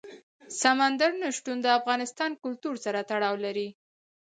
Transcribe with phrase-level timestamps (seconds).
[0.61, 2.01] سمندر نه شتون د افغان
[2.43, 3.67] کلتور سره تړاو لري.